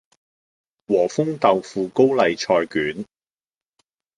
[0.87, 3.05] 和風豆腐高麗菜卷